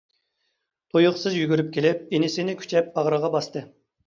[0.95, 3.65] تۇيۇقسىز يۈگۈرۈپ كېلىپ، ئىنىسىنى كۈچەپ باغرىغا باستى.